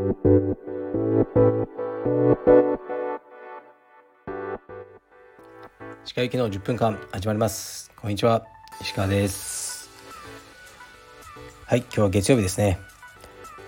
[0.00, 0.06] 鹿
[6.22, 7.92] 行きの10分間始まります。
[8.00, 8.46] こんにちは。
[8.80, 9.90] 石川です。
[11.66, 12.78] はい今日は月曜日ですね。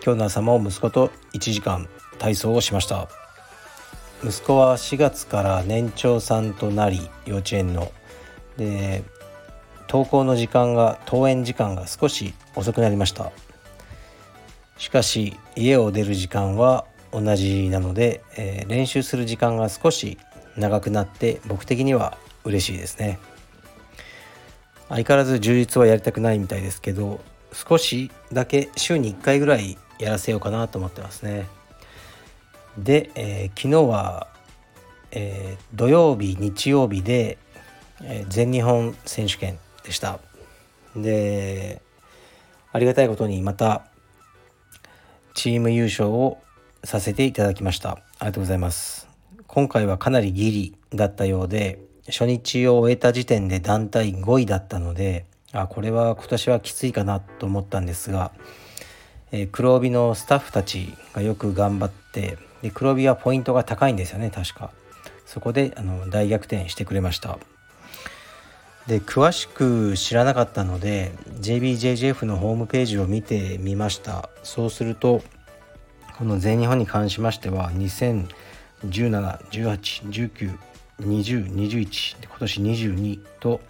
[0.03, 1.87] 今日の朝も息子と1時間
[2.19, 3.11] 体操をしました。
[4.25, 7.93] 息子は4月から年長さんとなり幼稚園の。
[8.57, 9.05] で
[9.87, 13.33] 登校の時間が登園時間が少し遅くなりました。
[14.83, 20.19] しかし家を出る時間は同じなので、えー、練習する時間が少し
[20.57, 23.21] 長くなって僕的には嬉しいですね。
[24.89, 27.21] 相変わらず充実はやりたくないみたいですけど
[27.53, 31.47] 少しだけ週に1回ぐらいやらせようかなと思ってますね。
[32.77, 34.27] で、えー、昨日は、
[35.13, 37.39] えー、土曜日日曜日で、
[38.03, 40.19] え、全日本選手権でした。
[40.97, 41.81] で
[42.73, 43.92] ありがたいことにまた
[45.35, 46.39] チーム優勝を
[46.85, 47.91] させていただきました。
[47.91, 49.09] ありがとうございます。
[49.47, 58.33] 今回はかなりギリだったようで初日を終えた時点で団体5位だったのであこれは今年はきついかなと思ったんですが、
[59.31, 64.71] えー、黒帯のスタッフたちがよく頑張ってで黒帯はポイントが高いんですよね確か。
[65.27, 67.39] そこであの大逆転してくれました。
[68.87, 74.29] で詳しく知らなかったので JBJJF のホームページを見てみました。
[74.43, 75.23] そうすると
[76.19, 80.59] この全日本に関しましては20171819
[81.01, 83.61] 2021今年22と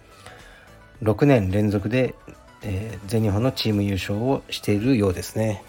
[1.01, 2.15] 6年連続で、
[2.61, 5.63] えー、全日本のチーム優勝をしているようですね。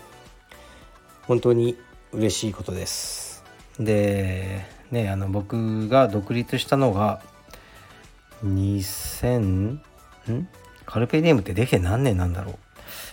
[1.22, 1.76] 本当に
[2.12, 3.44] 嬉しいことです。
[3.78, 7.22] でねあの僕が独立したのが
[8.42, 9.82] 2000ん
[10.86, 12.54] カルペディエムってできて何年なんだろう？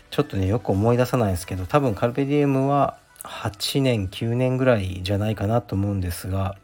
[0.09, 6.55] ちょっとねよく思い出さないですけど多分カルペディエムは8年9年ぐらいじゃないかなと思うんですが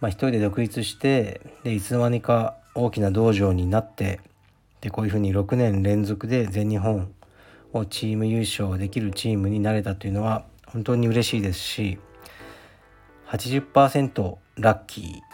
[0.00, 4.20] まあ、一人で独立してでいつの間にか大きな道場になって
[4.80, 7.12] でこういうふうに6年連続で全日本
[7.72, 11.98] をチーム優勝できるチームになれたというのは本当に嬉しいですし
[13.26, 15.27] 80%ラッキー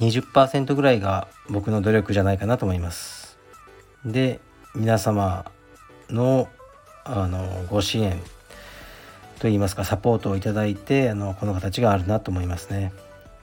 [0.00, 3.38] 20%ぐらいが僕の努力じゃないかなと思います。
[4.04, 4.40] で
[4.74, 5.50] 皆様
[6.08, 6.48] の
[7.04, 8.20] あのご支援
[9.38, 12.92] といいますかサポートをいただいてあのこの形があるなと思いますね。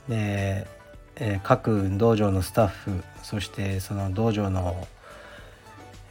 [0.07, 0.67] で、
[1.15, 4.87] えー、各道場のスタッフそしてその道場の、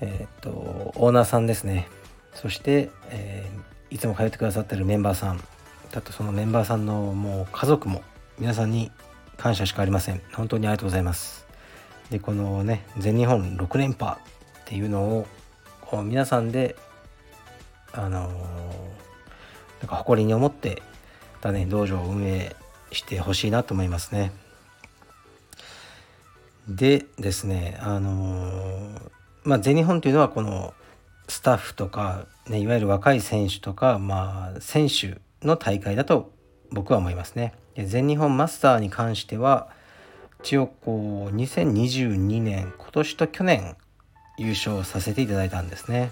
[0.01, 0.51] えーと、
[0.97, 1.89] オーナーさんですね
[2.35, 5.41] そして、えー、いつも通ってくださってるメンバーさん
[5.93, 8.03] だとそのメンバーさんのもう家族も
[8.39, 8.91] 皆さんに
[9.37, 11.47] 感謝しかありません本当にありがとうございます
[12.11, 14.19] でこのね全日本6連覇っ
[14.65, 15.27] ていうのを
[15.81, 16.77] こう皆さんで
[17.93, 18.33] あのー、
[19.81, 20.83] なんか誇りに思って
[21.41, 22.57] だね道場を運営
[22.91, 24.33] してほしいなと思いますね。
[26.69, 28.99] でですねあの
[29.43, 30.73] まあ全日本というのはこの
[31.29, 36.33] スタッフとか、ね、いわゆる若い選手とか、まあ、選手の大会だと
[36.71, 37.55] 僕は思いますね。
[37.75, 39.69] で全日本マスターに関しては
[40.43, 43.77] 一応こう2022年今年と去年
[44.37, 46.11] 優勝させていただいたんですね。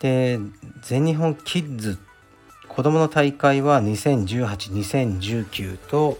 [0.00, 0.38] で
[0.82, 1.98] 全日本キッズ
[2.68, 6.18] 子どもの大会は20182019と、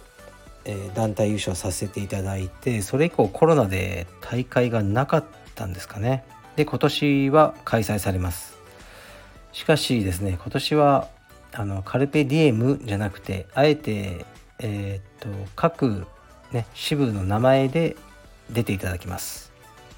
[0.65, 5.25] えー、団体優勝させていただいてそれ以降コロナで大会がなかっ
[5.55, 6.25] たんですかね
[6.56, 8.59] で今年は開催されます
[9.53, 11.06] しかしですね今年は
[11.58, 14.24] あのカルペディエムじゃなくてあえて
[14.60, 16.06] えー、っと各
[16.52, 17.96] ね支部の名前で
[18.48, 19.52] 出ていただきます。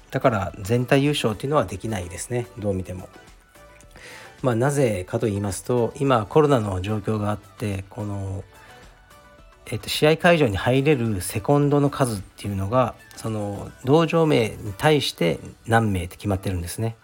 [0.09, 2.47] だから全体優勝っていうのはできないですね。
[2.57, 3.07] どう見ても。
[4.41, 8.43] まあ、なぜかと言いますと今コロナの状況があってこの、
[9.67, 16.95] えっと、試合会場に入れるセコンドの数っていうのがその道場名に対して何名って決まってるんですね。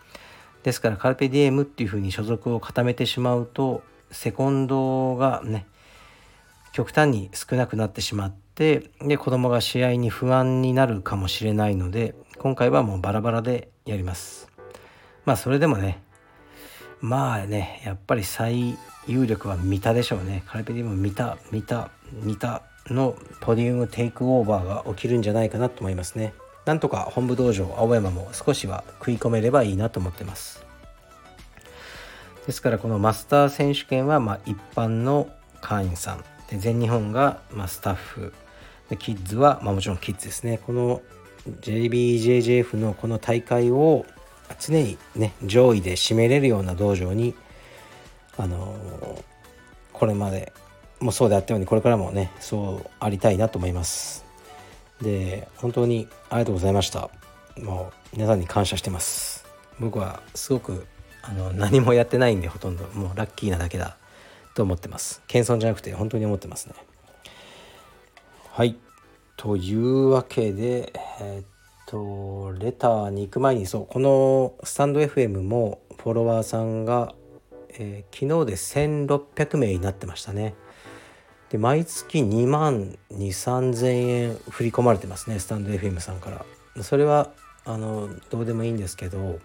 [0.63, 5.67] ですからカルペディエムっていうふうに所属を固めてしまうとセコンドがね
[6.72, 14.47] 極端に少なくなってしまってで子供が試合に不安になるかもしれないので今回はもうバラバラでやります。
[15.26, 16.02] まあそれでもね
[17.02, 18.78] まあねやっぱり最
[19.08, 20.43] 有力は三田でしょうね。
[20.47, 21.91] カルペディウム三田三田
[22.22, 26.34] 三田のポディウムテイクオーバーが起きるんじゃないかなと思いますね。
[26.66, 30.66] なんとか本部道場青山も少しは食い込めればいいなと思ってます。
[32.47, 35.29] ですからこのマスター選手権はま一般の
[35.61, 38.34] 会員さんで全日本がまスタッフ
[38.90, 40.59] でキッズはまもちろんキッズですね。
[40.66, 41.02] この
[41.61, 44.05] JBJJF のこの大会を
[44.59, 47.35] 常にね上位で締めれるような道場に
[48.38, 48.76] あの
[49.91, 50.53] これまで
[51.02, 54.26] もそうであったようにこれからもねそうありたいなと思います。
[55.02, 57.09] で本当にありがとうございました。
[57.58, 59.46] もう皆さんに感謝してます。
[59.79, 60.88] 僕はすごく
[61.29, 63.97] あの何もやってないんでほとんどもうラッキーなだけだ
[64.56, 65.22] と思ってます。
[65.28, 66.76] 謙遜じゃなくて本当に思ってますね。
[68.52, 68.78] はい。
[69.35, 71.46] というわけでえー、っ
[71.85, 77.14] とレターに行く前にそうこのスタンド FM もフォロワーさんが、
[77.78, 80.56] えー、昨日で1600名になってましたね。
[81.50, 86.46] で毎月2万2,3000円振り込まれてますねスタンド FM さんから。
[86.84, 87.32] それは
[87.66, 89.40] あのどうでもいいんですけど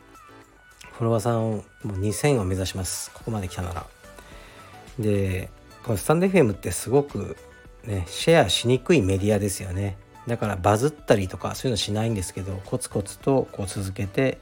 [0.92, 3.10] フォロワーさんをもう2000を目指します。
[3.12, 3.86] ここまで来たなら。
[4.98, 5.50] で
[5.84, 7.36] このスタンド FM ってすごく
[7.84, 9.96] ねシェアしにくいメディアですよね。
[10.26, 14.38] だからバズったりとかそういうのしないんですけどコツコツとこう続けて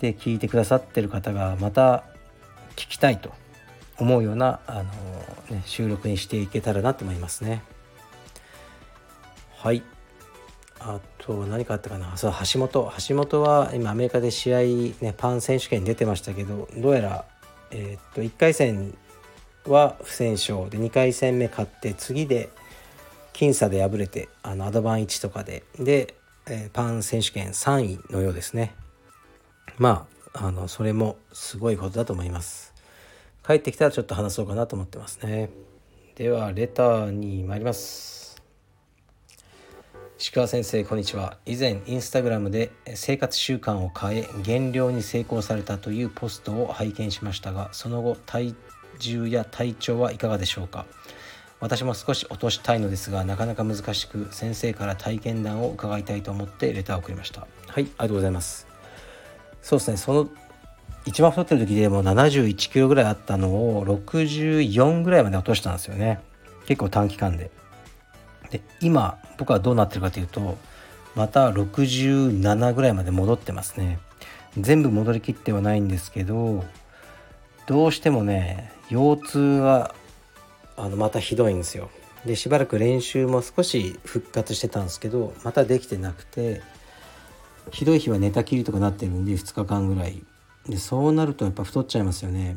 [0.00, 2.04] で聞いてくださってる方がまた
[2.76, 3.32] 聞きたいと
[3.98, 7.62] 思うようなあの、ね、収録にしていけたらなと思いますね。
[9.56, 9.82] はい。
[10.84, 12.16] あと何かあったかな？
[12.16, 12.92] そう橋本。
[13.08, 14.58] 橋本は今アメリカで試合、
[15.00, 17.24] ね、パン選手権に出てましたけどどうやら、
[17.70, 18.94] えー、っと1回戦
[19.66, 22.50] は不戦勝で2回戦目勝って次で
[23.32, 26.14] 僅差で敗れてあのアドバン1とかでで、
[26.46, 28.74] えー、パン選手権3位のようですね。
[29.78, 32.74] まああのそれもすごいことだと思います。
[33.46, 35.50] 帰ってきたらちょっと話そうかなと思ってますね。
[36.14, 38.21] ではレターに参ります。
[40.22, 41.36] 石川先生こんにちは。
[41.46, 48.54] 以前インスタグラムで生活習慣を変え減量に成功されたというポストを拝見しましたがその後体
[49.00, 50.86] 重や体調はいかがでしょうか？
[51.58, 57.40] 私も少し落としたいのですがなかなか難しく先生から体験談を伺いたいと思ってレターを送りました。
[57.40, 58.68] はいありがとうございます。
[59.60, 59.96] そうですね。
[59.96, 60.28] その
[61.04, 66.20] 一番太ってる時でも71キロぐらいあったのを64ぐらいまで落としたんですよね。
[66.66, 67.50] 結構短期間で。
[68.50, 70.58] で今僕はどうなってるかというと
[71.14, 73.98] また67ぐらいまで戻ってますね。
[74.58, 76.64] 全部戻りきってはないんですけど
[77.66, 79.94] どうしてもね腰痛が
[80.76, 81.90] あのまたひどいんですよ。
[82.26, 86.62] でしばらく練習も少し復活してたんですけどまたできてなくて
[87.70, 90.22] ひどい日は寝たきりとかなってるんで2日間ぐらい。
[90.68, 92.56] でそうなるとやっぱ太っちゃいますよね。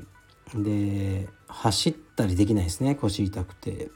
[0.54, 3.89] で走ったりできないですね腰痛くて。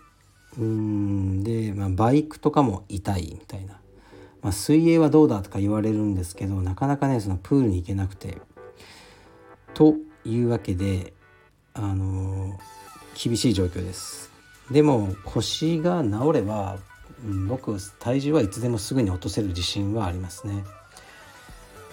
[0.60, 1.44] うん。
[1.44, 3.80] で、まあ、バイクとかも痛いみたいな、
[4.42, 8.38] まあ、水泳はどうだとか言われるんですけどなかなかねそのプールに行けなくて。
[9.74, 9.96] と
[10.26, 11.14] いうわけで
[11.74, 12.60] あの
[13.22, 14.30] 厳しい状況です。
[14.72, 16.78] でも腰が治れば
[17.48, 20.64] 僕体重はいつでもすぐに落とせる自信はありますね。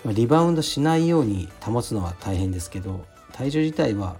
[0.05, 4.17] リバウンドしないように保つのは大変ですけど体重自体は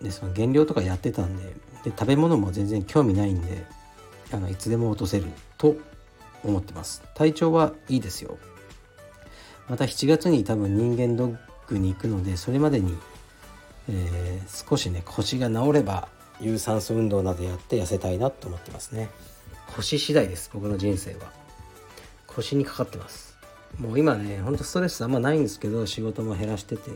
[0.00, 1.44] でその減量とかやってたんで
[1.84, 3.64] で食べ物も全然興味ないんで
[4.32, 5.26] あのいつでも落とせる
[5.58, 5.76] と
[6.42, 7.02] 思ってます。
[7.14, 8.38] 体調はいいですよ。
[9.68, 11.36] また7月に多分人間ドッ
[11.66, 12.96] クに行くのでそれまでに、
[13.88, 16.08] えー、少しね腰が治れば
[16.40, 19.08] 有酸素運動などやって痩せたいなと思ってますね。
[19.76, 21.32] 腰次第です僕の人生は。
[22.26, 23.36] 腰にかかってます。
[23.78, 26.90] もう今ねほんとストレスあんまないんですけど仕事も減らしてて。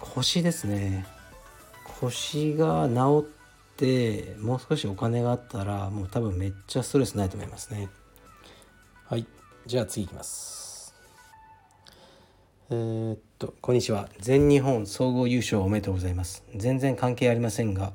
[0.00, 1.06] 腰ですね。
[2.00, 3.37] 腰が治って
[4.40, 7.88] もう少しお金があったらもう多分めっちゃストレスないと思いますね。
[9.06, 9.24] はい。
[9.66, 10.94] じゃあ次いきます。
[12.70, 14.08] えー、っとこんにちは。
[14.18, 16.44] 全日本総合優勝おめでとうございます。
[16.56, 17.92] 全然関係ありませんが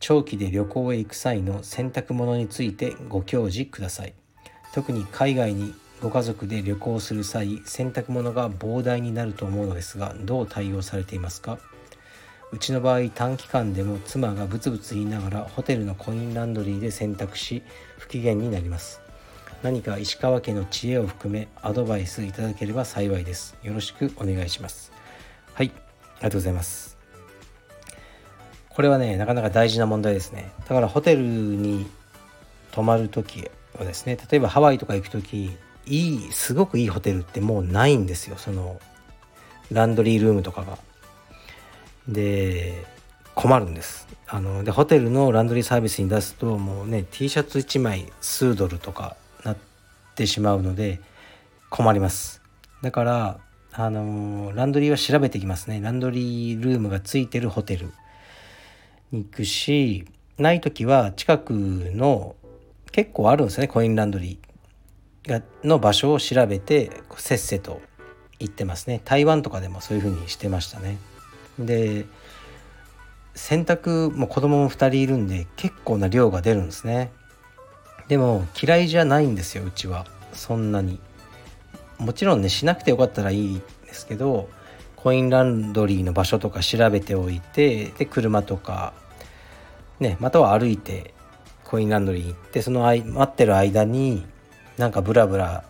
[0.00, 4.14] 長期で旅行へ行く際の洗濯物についてご教示ください。
[4.72, 11.58] 特に海外にご家族で旅行する際洗濯物が膨大になると思うのですがどう対応されていますか？
[12.50, 17.62] うちの場合短期間でも妻がブツブツ言いながらホテルのコインランドリーで洗濯し
[17.98, 19.00] 不機嫌になります。
[19.62, 23.56] 何か石川家の知恵を含めアドバイスいただければ幸いです。
[23.62, 24.92] よろしくお願いします。
[25.52, 25.78] はいあ
[26.20, 26.96] りがとうございます。
[28.70, 30.50] これはねなかなか大事な問題ですね。
[30.60, 31.86] だからホテルに
[32.72, 38.36] 泊まる時はですね例えばハワイとか行く時いいすごくいいホテルってもうないんですよ。
[38.38, 38.80] その
[39.70, 40.78] ランドリールームとかが。
[42.08, 42.86] で
[43.34, 44.08] 困るんです。
[44.26, 49.56] あのでホテルのランドリーサービスに出すともうね T シャツ1枚数ドルとかなっ
[50.14, 51.00] てしまうので
[51.70, 52.42] 困ります。
[52.82, 53.38] だから
[53.72, 55.80] あのランドリーは調べてきますね。
[55.80, 57.92] ランドリールームがついてるホテル
[59.12, 62.36] に行くしない時は近くの
[62.92, 67.80] 結構あるんですねコインランドリーがの場所を調べてせっせと
[68.38, 69.00] 行ってますね。
[69.04, 70.98] 台湾とかでもそういう風にしてましたね。
[71.58, 72.06] で
[73.34, 77.12] 洗濯も子供も2人いるんで結構な量が出るんですね。
[78.08, 80.06] でも嫌いじゃないんですようちは。
[80.32, 81.00] そんなに。
[81.98, 84.48] もちろんねしなくてよかったらいいんですけど
[84.96, 88.92] コインランドリーの場所とか調べておいてで車とか
[90.00, 91.14] ねまたは歩いて
[91.64, 94.24] コインランドリー行ってその待ってる間に
[94.76, 95.64] なんかブラブラ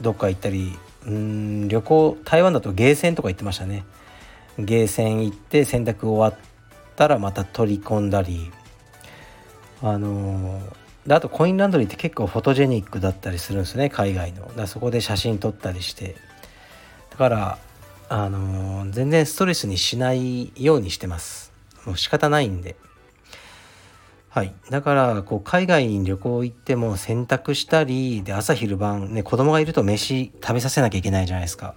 [0.00, 3.84] どっか行ったりうん旅行台湾だとゲーセンとか行ってましたね。
[4.58, 6.40] ゲーセン行って洗濯終わっ
[6.96, 8.50] たらまた取り込んだり。
[9.82, 10.60] あの
[11.06, 14.50] であとコインランドリーって結構フォトジェニックだったりするんですね海外の。
[14.56, 16.16] だそこで写真撮ったりして。
[17.10, 17.58] だから
[18.08, 21.52] あの全然ストレスにしないようにしてます。
[21.84, 22.76] もう仕方ないんで。
[24.30, 24.54] はい。
[24.70, 31.74] だからこう海外に旅行行っても洗濯したりで朝昼晩ね子供がいると飯食べさせなきゃいけないじゃないですか。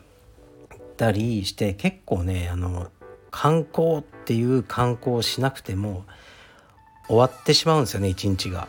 [0.97, 2.87] たりして結構ねあの
[3.31, 6.05] 観光っていう観光をしなくても
[7.07, 8.67] 終わってしまうんですよね一日が。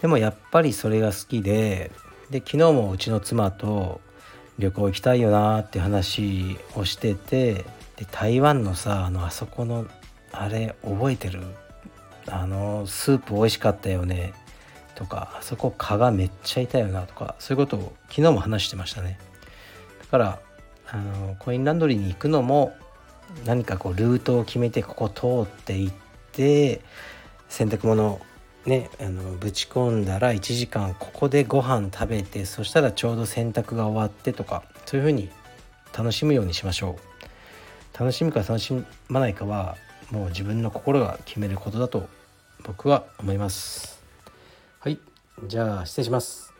[0.00, 1.90] でもやっぱりそれが好きで
[2.30, 4.00] で昨日もうちの妻と
[4.58, 7.64] 旅行行きたいよなって話をしてて
[7.96, 9.86] で台湾のさあのあそこの
[10.30, 11.42] あれ覚えてる？
[12.30, 14.34] あのスープ美味しかったよね？
[14.94, 17.02] とかあそこ蚊がめっちゃいたよな？
[17.02, 19.18] とかそういうことを昨日も話してましたね。
[20.00, 20.40] だから
[20.90, 22.76] あのコインランドリーに行くのも
[23.44, 25.92] 何かこうルートを決めてここ通っていっ
[26.32, 26.80] て
[27.48, 28.20] 洗濯物
[28.64, 35.30] ねあのぶち込んだら1時間ここでご飯食べてそしたらちょうど洗濯が終わってとかそういう風に
[35.96, 37.08] 楽しむようにしましょう。
[37.98, 38.72] 楽しむか楽し
[39.08, 39.76] まないかは
[40.12, 42.08] もう自分の心が決めることだと
[42.62, 44.00] 僕は思います。
[44.78, 45.00] はい。
[45.46, 46.54] じゃあ失礼します。